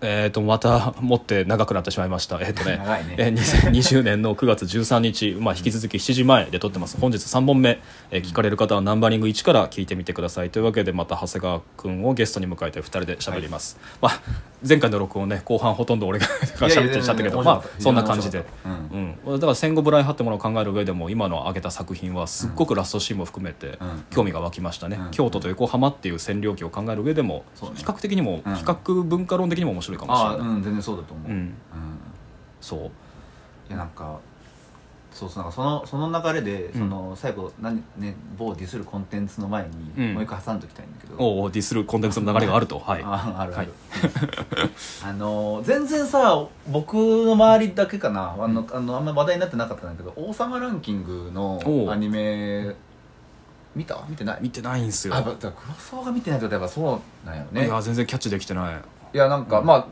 [0.00, 2.38] えー、とまた持って長くなってしまいました。
[2.42, 3.14] えっ、とねね。
[3.16, 6.98] えー2020年の9月13日、 まあ、引き続き7時前で撮ってます。
[7.00, 10.50] 本日3本目、えー聞かれる方はナンバリング1から聞いてみてください。
[10.50, 14.20] というわけでまた長谷川君をゲストに迎えて2人で喋ります、まあ、
[14.66, 17.22] 前回の録音ね後半ほとんど俺が喋ってちゃった。
[17.22, 18.88] けどまあそんな感じで、面白かっ
[19.24, 19.28] た。
[19.30, 24.04] うん、だから戦後ブライン・ハッテものを考える上でも今の挙げた作品はすっごくラストシーンも含めてうん。
[24.10, 25.10] 興味が湧きましたね、うん。
[25.10, 27.44] 京都と横浜っていう占領期を考える上でも
[27.74, 28.54] 比較的にも、うん。
[28.54, 31.36] 比較文化論的にも面白いかもしれない、ああうん全然そうだと思う、うん。
[31.36, 31.54] うん。
[32.60, 32.80] そう。
[32.80, 32.82] い
[33.70, 34.18] やなんか
[35.10, 40.14] そうそうなんかそのその流れで、その最後何、ね、某ディスるコンテンツの前に、うん。
[40.14, 41.14] もう一個挟んどきたいんだけど。
[41.18, 42.78] おうおうディスるコンテンツの流れがあると。
[42.84, 43.02] はい。
[43.02, 43.68] ああるある、はい。
[45.04, 48.36] あの全然さ僕の周りだけかな。
[48.38, 51.58] あの、あのあんま話題になってなかったんだけど「王様ランキング」の
[51.90, 52.76] アニメ
[53.74, 54.04] 見た？
[54.08, 54.38] 見てない？
[54.42, 55.14] 見てないんですよ。
[55.14, 57.66] あだから黒沢が見てないとやっぱそうなんよね。
[57.66, 58.74] いや全然キャッチできてない
[59.12, 59.86] いやなんか、まあ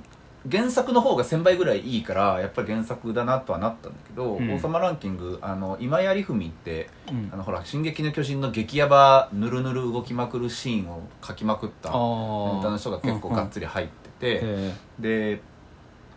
[0.51, 4.55] 原作の方が1000倍ぐらいいいからやっぱり原作だなとはなったんだけど「うん。
[4.55, 7.31] 王様ランキング」あの今槍文ってうん。
[7.33, 15.41] あのほら「進撃の巨人」の激ヤバぬるぬる動きまくるシーンを書きまくったあネータの人が結構がっつり入ってて、へで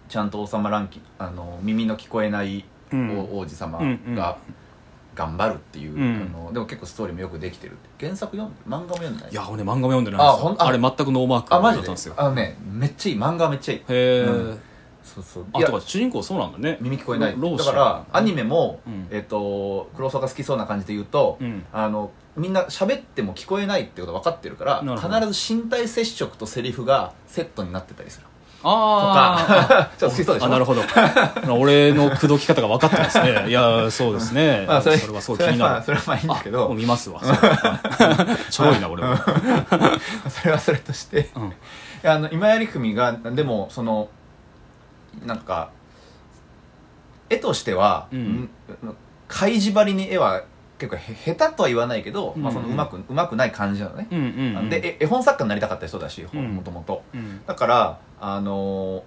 [0.08, 4.16] ちゃんと王様ランキングあの耳の聞こえない王王子様うんうん。
[4.16, 4.38] が
[5.20, 6.32] 頑張るっていう、うん。
[6.34, 9.32] あのでも結構ストーリーもよくできてる原作読んで漫画も読んでない？
[9.32, 10.56] いや俺ね漫画も読んでないんですよ。
[10.58, 12.14] あああれ全くノーマークだったんですよ。
[12.18, 13.20] あのねめっちゃいい。
[13.20, 13.80] 漫画はめっちゃいい。
[13.80, 14.60] へえ、うん。
[15.04, 15.46] そうそう。
[15.54, 16.78] あとか主人公そうなんだね。
[16.82, 17.36] 耳聞こえない。
[17.58, 19.08] だからアニメも、うん。
[19.12, 21.66] えっと黒沢が好きそうな感じで言うと、うん。
[21.74, 28.28] あのみんな喋っても聞こえないってこと分かってるから必ず身体接触とセリフがセットになってたりする
[28.64, 30.46] あ ちょっと好きそうでしょ？
[30.48, 30.82] あなるほど。
[31.56, 33.46] 俺の口説き方が分かってますね。
[33.48, 35.84] いやそうですね、まあそれはすごい気になる。
[35.84, 37.22] それはまあいいんだけあもうど見ますわ
[38.50, 39.18] ちょろいな俺は、
[40.30, 41.30] それはそれとして。
[41.36, 41.48] うん。
[41.50, 41.52] い
[42.04, 44.10] やあの今槍文がでもその
[45.26, 45.70] なんか
[47.30, 48.20] 絵としては、うん。
[48.20, 48.50] ん
[49.28, 50.42] 開示張りに絵は
[50.80, 54.70] 結構へ下手とは言わないけど、まあ、そのうまくうまくない感じなのね、うんうんうん。
[54.70, 57.46] でえ絵本作家になりたかった人だしうんもともとうん。
[57.46, 59.02] だからあのー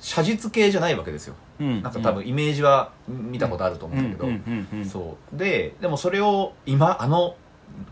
[0.00, 1.34] 写実系じゃないわけですよ。
[1.60, 1.80] うん。
[1.82, 5.36] なんか多分イメージは見たことあると思うんだけど、そう。
[5.36, 7.36] ででもそれを今あの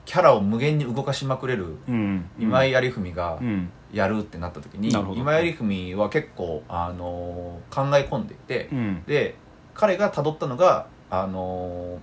[0.05, 2.29] キャラを無限に動かしまくれるうん。
[2.39, 3.71] 今井有文がうん。
[3.93, 9.03] やるってなった時に、今井文は結構、あのー考え込んでいて、うん。
[9.07, 9.37] で
[9.75, 11.99] 彼が辿ったのがあのー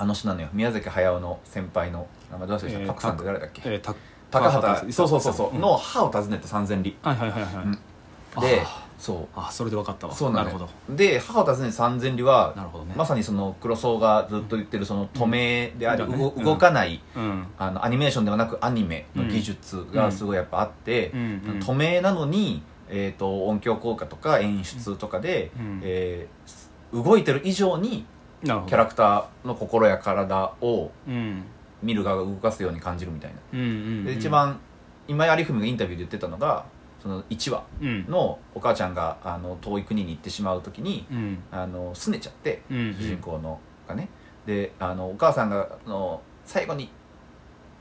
[0.00, 0.48] あの人なのよ。
[0.52, 3.62] 宮崎駿の先輩の名前どうしてえパクさんって誰だっけ？
[3.64, 3.92] えーた
[4.30, 5.60] 高高畑そうそうそうそう、ん。
[5.60, 6.94] の母を訪ねた三千里。
[7.02, 7.72] はいはいはいはい、うん。
[7.72, 10.12] であそあそれで分かったわ。
[10.12, 10.94] うそうなのるほよど。
[10.94, 12.94] で母を訪ねた三千里はなるほどね。
[12.96, 16.10] まさにその黒荘がずっと言ってるその透明であり、動うん。
[16.10, 17.46] だねうん動かないうん。
[17.58, 25.80] あのアニメーションではなくアニメの技術がすごいやっぱあって、うんうん透明なのに、えー、と音響効果とか演出とかで、うん。
[25.82, 28.06] えー動いてる以上に
[28.42, 31.44] キャラクターの心や体をうん。
[31.80, 34.58] 見る側が動かすように感じるみたいな、うんうんで一番
[35.06, 36.64] 今井有文がインタビューで言ってたのが
[37.00, 38.06] その1話うん。
[38.08, 41.38] のお母ちゃんがあの遠い国に行ってしまう時にうん。
[41.52, 42.94] あの拗ねちゃってうん。
[42.98, 44.08] 主人公のがね。
[44.46, 46.90] であのお母さんがあの最後に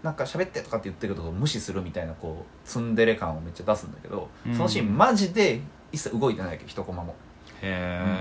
[0.04, 4.54] なんか喋ってとかって言ってることを無視するみたいなこうツンデレ感をめっちゃ出すんだけど、うん。
[4.54, 5.60] そのシーンマジで
[5.92, 7.16] 一切動いてないわけ一コマも、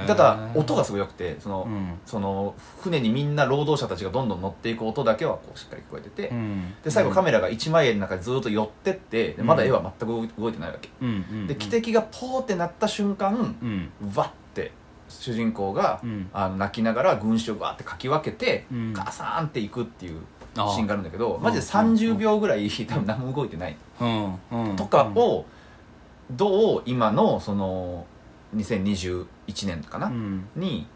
[0.06, 1.98] ただ音がすごい良くてその,、うん。
[2.06, 6.74] その船にみんな労働者たちがどんどん乗っていく音だけはこうしっかり聞こえてて、うん。
[6.82, 13.90] で最後カメラが一枚絵の中でずっと寄ってってでまだ絵は全く動いてないわけ、うんうんで汽笛がポーってなった瞬間うん。
[14.14, 14.72] わって
[15.08, 16.30] 主人公が、うん。
[16.32, 18.92] あの泣きながら群衆をわーってかき分けて、うん。
[18.92, 20.20] ガサーンっていくっていう
[20.54, 20.64] シあ。
[20.64, 23.76] ーーンがあるんだけどマジでうん30秒ぐらい 多分何も動いてない。
[24.76, 25.44] とかを
[26.30, 28.06] どう今のその
[28.54, 29.26] 2021
[29.66, 30.48] 年かな、うん。
[30.54, 30.86] に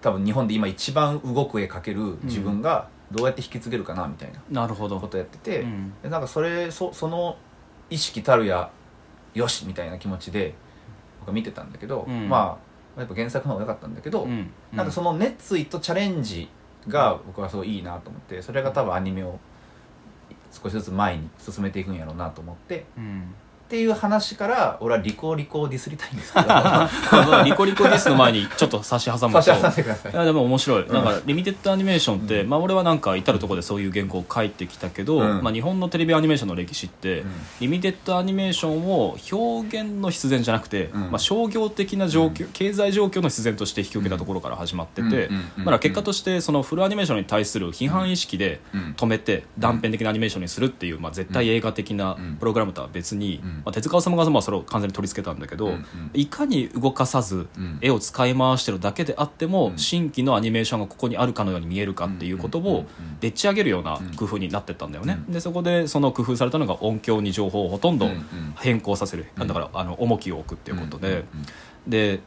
[0.00, 4.98] 多分日本で今一番動く絵描ける自分がどうやって引き継げるかなみたいななるほど。
[5.00, 5.92] ことやってて、うん。
[6.02, 7.36] でなんかそれそその
[7.90, 8.70] 意識たるや
[9.34, 10.54] よしみたいな気持ちで
[11.20, 12.28] 僕は見てたんだけど、うん。
[12.28, 12.58] ま
[12.96, 14.50] あやっぱ原作の方が良かったんだけど、うん。
[14.72, 16.48] なんかその熱意とチャレンジ
[16.88, 19.38] が僕はすごいいいなと思ってそれが多分アニメを
[20.52, 23.34] 少しずつ前に進めていくんやろうなと思ってうん
[23.66, 26.46] っていう話から俺はリコリコをディスりたいんですけど。
[27.44, 30.12] リコリコディスの前にちょっと差し挟むと 差し挟んでください。
[30.12, 30.86] いやでも面白い、ん。
[30.86, 35.42] だからリミテッドアニメーションって、まあ、俺はなんか至る所でそういう原稿を書いてきたけど、うん。
[35.42, 37.30] まあ、日本のテレビアニメーションの歴史って、うん。
[37.60, 41.00] リミテッドアニメーションを表現の必然じゃなくて、うん。
[41.10, 45.12] まあ、商業的な状況、経済状況の必然として引き受けたところから始まってて、うん。
[45.12, 45.18] うん。
[45.18, 45.50] うん。
[45.58, 45.64] うん。
[45.64, 48.94] まだ結果としてそのフルアニメーションに対する批判意識でうん。
[48.96, 52.36] 止めて断片的なアニメーションにするっていう、まあ、絶対映画的なうん。
[52.36, 55.84] プログラムとは別に、うんまあ、手塚治虫がまあそれを完全に取り付けたんだけど、うんうん。
[56.14, 57.78] いかに動かさずうん。
[57.80, 59.78] 絵を使い回してるだけであっても、うん。
[59.78, 62.84] 新規のアニメーションがここにあるかのように見えるかっていうことを
[63.20, 68.08] でっち上げるような工夫になってったんだよね、でそこでその工夫されたのが音響に情報をほとんど
[68.56, 69.46] 変更させる、うん。
[69.46, 71.24] だからあの重きを置くっていうことで、
[71.86, 72.20] で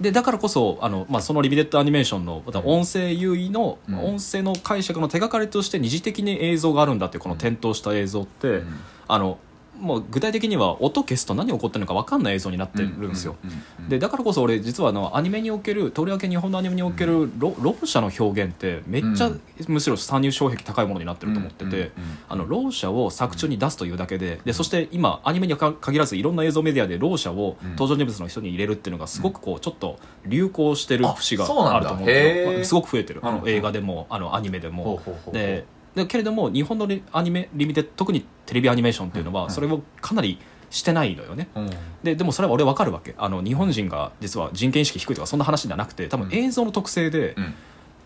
[0.00, 3.98] でだからこそあの、まあ、そのリビデットアニメーションの音声優位の、うん。
[3.98, 8.66] 音声の解釈の手がかりとして二次的に映像があるんだっていうこの点灯した映像って、うん。
[9.08, 9.38] あの
[9.78, 13.36] もう具体的には音消すと何起こってるのか分かんない映像になってるんですよ。
[13.42, 21.90] うんうんうんでだからこそ俺実はあのアニメにおけるとりわけ日本のアニメにおけるろろう者の表現ってめっちゃ、うんむしろ参入障壁高いものになってると思ってて、うんうんうん
[22.28, 32.12] あのろう者を作中に出すというだけででそして今アニメにか限らずいろんな映像メディアでろう者をうん登場人物の人に入れるっていうのがすごくこうちょっと流行してるあ節があると思うんだ。
[32.12, 32.40] へー。
[32.42, 33.20] よまあすごく増えてる。
[33.22, 35.00] あのうん映画でもあのアニメでも。
[35.32, 35.64] で
[35.96, 40.38] でけれども日本のリアニメリミテッド特にテレビアニメーションっていうのうんはそれをかなり
[40.70, 41.48] してないのよね。
[41.54, 41.70] うん。
[42.02, 43.14] ででもそれは俺分かるわけ。
[43.18, 47.54] あの日本人が実は人権意識低いとかそんな話じゃなくて多分うん映像の特性でうん。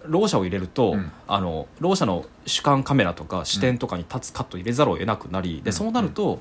[0.07, 1.13] ろう者を入れると、うん。
[1.29, 6.41] あのろう者の主観カメラとか視点とかに立つカットを入れざるを得なくなり、でそうなると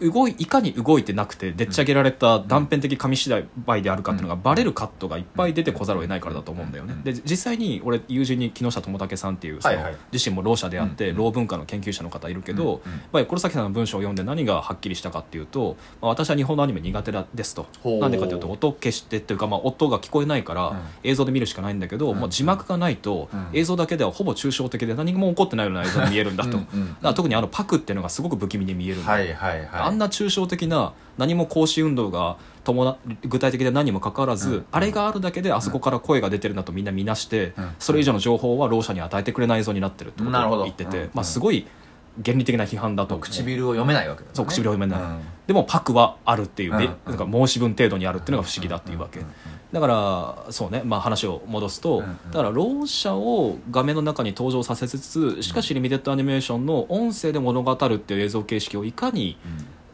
[0.00, 3.42] 動いいかに動いてなくてでっち上げられた断片的紙芝
[3.76, 6.94] 居であるかっていうのがバレるカットがいっぱい出てこざるを得ないからだと思うんだよね。
[7.04, 9.76] で実際に俺友人に木下智武さんっていうその、
[10.12, 11.16] 自身もろう者であって、うん。
[11.16, 17.66] ろう文化の研究者の方いるけど、黒崎さんの文章を読んで何がはっきりしたかっていうと、まあ、私は日本のアニメ苦手だですと。
[18.00, 20.78] なんでかというと音消してっていうか、まあ、音が聞こえないから、うん。
[21.02, 22.18] 映像で見るしかないんだけど、うん。
[22.18, 23.48] もう字幕がないと、うん。
[23.52, 26.58] 映像だけではほぼ抽象的で何も起こってないような映像に見えるんだと。
[26.58, 26.66] だか
[27.02, 34.66] ら特にあのパクっていうのがすごく不気味に見えるんだ、はいはいはいあんな抽象的な何も行使運動が伴具体的で何にもかかわらず、うん。
[34.70, 37.70] あれがあるだけであそこから声が出てるんだとみんな見なして、うん。
[37.78, 41.10] それ以上の情報はろう者に与えてくれない映像になってるってことを言ってて、うん。
[41.14, 41.66] まあ、すごい
[42.24, 43.18] 原理的な批判だと。
[43.18, 44.34] 唇を読めないわけだよね。
[44.34, 45.02] そう唇を読めない。
[45.02, 45.20] うん。
[45.46, 46.90] でもパクはあるっていう、ね。
[47.06, 47.16] うん。
[47.16, 49.22] なんか申し分程度にあるっていうのが不思議だっていうわけ、ん。
[49.22, 49.26] ん。
[49.26, 49.28] ん。
[49.72, 52.04] だからそうね、まあ、話を戻すと、うん。
[52.04, 52.30] うん。
[52.30, 59.38] だからろう者を画面の中に登場させつつしかしリミテッドアニメーションの音声で物語るっていう映像形式をいかに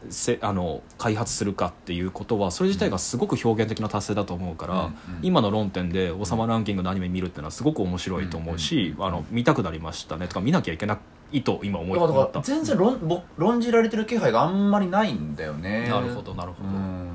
[0.09, 4.83] せあの開発するかっていうことはそれ自体がすごく表現的な達成だと思うから、うん。
[4.83, 4.93] うん。
[5.21, 9.01] 今の論点で「王様ランキング」のアニメ見るっていうのはすごく面白いと思うし、うん。
[9.01, 9.07] うん。
[9.07, 10.27] あの見たくなりましたね。
[10.27, 10.97] とか見なきゃいけな
[11.31, 15.87] いと今思いだから全然論ぼ論じられてる気配があんまりないんだよね。
[15.89, 16.69] なるほどなるほど。
[16.69, 17.09] うん。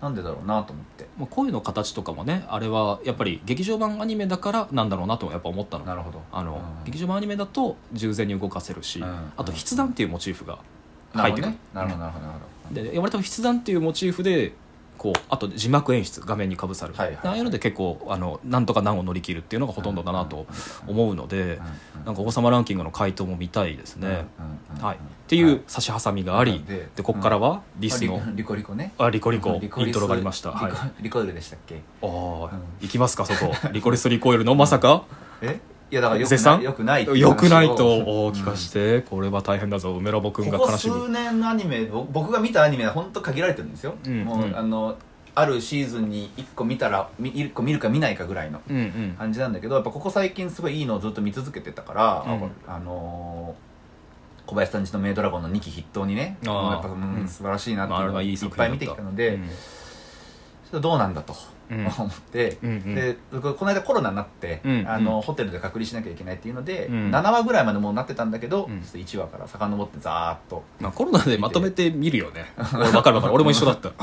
[0.00, 1.06] なんでだろうなと思って。
[1.16, 5.84] まあ、声の形とかもねあれはやっぱり劇場版アニメだからなんだろうなとやっぱ思ったの。
[5.84, 6.22] なるほど。
[6.32, 6.84] あの、うん。
[6.84, 9.32] 劇場版アニメだと従前に動かせるし、うん。
[9.36, 10.58] あと筆談っていうモチーフが
[11.12, 11.50] 入ってくる。
[11.52, 12.82] ねなるほどなるほどなるほど。
[12.82, 14.54] で割と筆談っていうモチーフで
[15.02, 20.46] こうあと字幕演出画面にかぶさる、はいはいはいああいうので結構あのなんとか難を乗り切るっていうのがほとんどだなと
[20.86, 21.58] 思うので、
[22.04, 24.26] なんか王様ランキングの回答も見たいですね、
[24.80, 28.92] はい、っていう差し挟みがあり、ででここからはリスの、リコリコね。
[28.98, 29.58] あリコリコ。
[29.60, 29.88] リコリス。
[29.88, 31.80] イントロがありました、リコはい、あリコイルでしたっけ？
[32.02, 32.10] あ、うん。
[32.10, 32.50] 行
[32.88, 33.54] きますかそこ。
[33.72, 34.54] リコリスリコイルの？
[34.54, 35.04] まさか？
[35.40, 35.60] え？
[35.90, 36.56] いやだからよく絶賛？
[36.56, 39.90] ないよくないよくないと聞かして、これは大変だぞ。
[39.90, 44.56] 梅ラボ君がここ悲しむ数年のアニメぼ僕が見たアニメは本当限られてるんですよ、うんもう、うん。
[44.56, 44.96] あの
[45.34, 48.60] あるシーズンに1個見たらみ1個見るか見ないかぐらいの
[49.18, 52.50] 感じなんだけどやっぱここ最近すごいいいのをずっと見続けてたから、うん。
[52.66, 53.72] あのー
[54.44, 57.28] 小林さんちのメイドラゴンの2期筆頭にねやっぱ、うんうん。
[57.28, 59.48] 素晴らしいなっていうのをはいっぱい見てきたので、うん。
[59.48, 61.32] ちょっとどうなんだと。
[61.32, 61.38] うん
[61.72, 62.94] 思って、うんうん。
[62.94, 67.10] で僕この間コロナになって、うんあのうんホテルで隔離しなきゃいけないっていうので、うん。
[67.10, 68.80] 7話ぐらいまでもうなってたんだけど、うん。
[68.80, 72.52] ちょっと1話から遡ってざーっと、まあ、コロナでまとめて見るよね。
[72.74, 73.34] 俺分かる分かる。
[73.34, 73.90] 俺も一緒だった。
[73.90, 73.94] も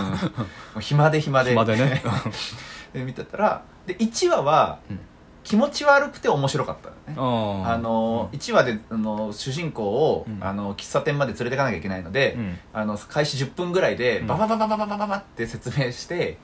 [0.77, 1.51] う暇で暇で。
[1.51, 2.01] 暇でね。
[2.93, 4.99] で見てたらで1話はうん。
[5.43, 10.43] 気持ち悪くて面白かったのね、ああの1話であの主人公を、うん。
[10.43, 12.59] あの喫茶店まで連れてかなきゃいけないので、うん。
[12.73, 16.38] あの開始10分ぐらいでババババババババって説明して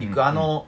[0.00, 0.66] いく、うんあの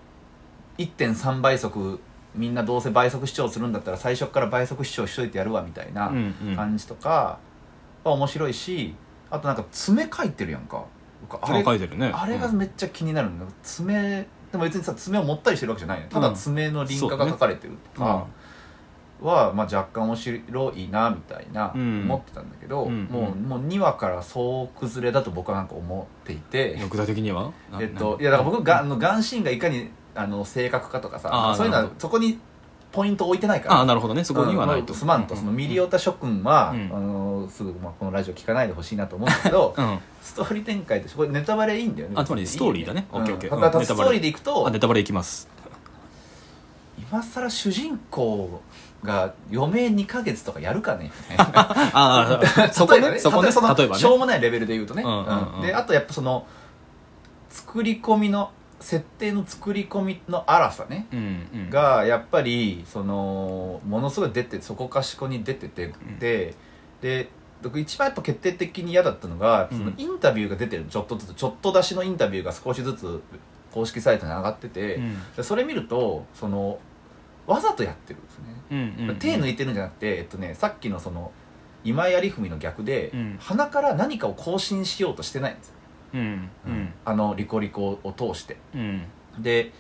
[0.79, 2.01] 1.3倍速
[2.35, 6.13] みんなどうせ倍速視聴するんだったら最初から倍速視聴しといてやるわみたいな
[6.55, 7.39] 感じとか
[8.05, 8.95] は面白いし
[9.31, 10.85] あとなんか爪書いてるやんか。
[11.23, 12.13] 僕ああれ書いてるね。
[12.15, 16.07] あれがめっちゃ気になるんだよ爪でも別にさ爪を持ったりしてるわけじゃないよ。
[16.11, 16.35] ただうん。
[16.35, 18.27] 爪の輪郭が書かれてるとか
[19.21, 22.03] は、まあ、若干面白いなみたいなうん。
[22.03, 27.53] 思ってたんだけど、うんもうもう2話からそう崩れだと僕はなんか思っていて、具体的には？
[27.73, 32.39] なえっと、ないやだから僕があのガンシーンがいかにあの正確かとかさそういうのはそこに
[32.93, 33.77] ポイント置いてないから。
[33.77, 34.25] ああなるほどね。
[34.25, 34.93] そこにはないと。
[34.93, 35.37] うんすまんと。
[35.37, 36.91] そのミリオタ諸君は、うん。
[36.95, 39.99] あのすぐ、まあ、このラジオ聞かないでほしいなと思うんだけど うん。
[40.23, 42.15] ストーリー展開ってこれネタバレいいんだよね。
[42.17, 43.07] あつまりストーリーだね。
[43.13, 43.51] うんオッケーオッケー。
[43.51, 45.49] だからうんストーリーでいくとあネタバレいきます
[47.11, 48.61] 今更主人公
[49.03, 51.13] が余命2ヶ月とかやるかね？
[51.31, 51.61] みたいな
[51.93, 54.01] ああそこねそこね例えばその例えばね。
[54.01, 55.63] しょうもないレベルで言うとね、うんうんうん。
[55.63, 56.47] であとやっぱその
[57.49, 61.07] 作り込みの設定の作り込みの荒さね。
[61.13, 61.71] うんうん。
[61.71, 66.19] がやっぱりそのものすごい出てそこかしこに出てて、ん。
[66.19, 66.55] で
[67.01, 67.29] で
[67.63, 69.79] 僕一番やっぱ決定的に嫌だったのが、うん。
[69.79, 73.23] そのインタビューが出てるちょっとずつちょっと出しのインタビューが少しずつ
[73.73, 75.17] 公式サイトに上がってて、うん。
[75.37, 76.79] でそれ見るとその
[77.47, 81.31] わざとやってるんですね、うんうん手抜いてるんじゃなくて、えっとね、さっきのその
[81.85, 83.37] 今井有文の逆で、うん。
[83.41, 85.75] 鼻から何かを更新しようとしてないんですよ、
[86.15, 86.93] うんうん。
[87.05, 88.57] あのリコリコを通して。
[88.75, 89.03] うん。
[89.39, 89.73] で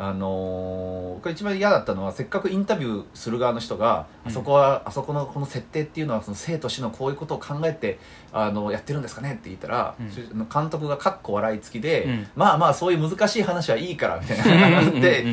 [0.00, 4.30] あのーこれ一番嫌だったのはせっかくインタビューする側の人が、うん。
[4.30, 7.98] あそこはあそこのこの設定っていうのはその生と死のこういうことを考えて
[8.32, 10.10] あのやってるんですかねって言ったら、うん。
[10.10, 10.22] し
[10.54, 12.26] 監督がかっこ笑い付きで、うん。
[12.36, 14.90] まあまあそういう難しい話はいいからみたいな。
[15.00, 15.24] で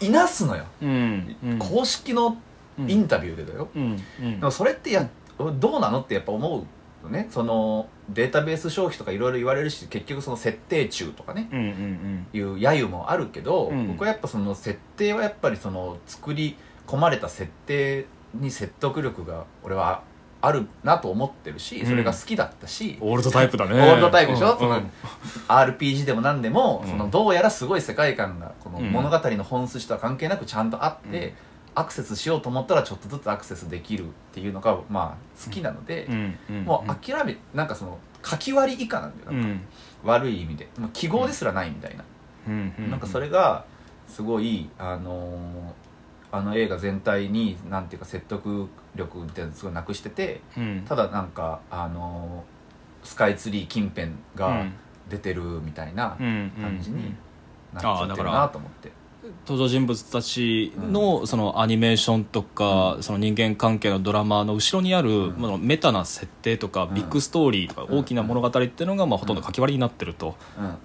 [0.00, 0.64] いなすのよ、
[1.58, 2.36] 公式の
[2.86, 5.08] インタビューでだよ、でもそれってや
[5.58, 6.64] どうなのってやっぱ思う
[7.04, 13.88] よねそのデータベース消費とかいろいろ言われるし結局その設定中とかねうんうんいう揶揄もあるけど、うん。
[13.88, 16.56] 僕はやっぱその設定はやっぱりその作り
[16.86, 20.02] 込まれた設定に説得力が俺は
[20.40, 21.86] あるなと思ってるしうん。
[21.86, 23.80] それが好きだったし、オールドタイプだね。
[23.80, 24.82] オールドタイプでしょ、うんその
[25.48, 26.90] RPG でも何でも、うん。
[26.90, 28.90] そのどうやらすごい世界観がこのうん。
[28.90, 31.32] 物語の本筋とは関係なくちゃんとあって、うん
[31.74, 36.08] アクセスしようと思ったらちょっとずつアクセスできるっていうのがまあ好きなので、
[36.64, 39.60] もう諦めなんかその書き割り以下なんだよ、なんかうん。
[40.04, 40.68] 悪い意味で。
[40.78, 42.04] もう記号ですらないみたいな、
[42.48, 43.64] うんなんかそれが
[44.06, 50.84] すごいあのーあの映画全体になんていうか説得力みたいなのすごいなくしててうん。
[50.86, 54.64] ただなんかあのースカイツリー近辺が
[55.08, 57.16] 出てるみたいなうん感じにうん
[57.74, 58.90] なっちゃってるなと思って、
[59.46, 65.34] 登場人物たちのそのアニメーションとか、その人間関係のドラマの後ろにある、ん。
[65.38, 66.94] まあメタな設定とか、ん。
[66.94, 67.98] ビッグストーリーとか、うん。
[67.98, 70.36] 大きな物語っていうのが、まあ、ほとんど書き割りになってると、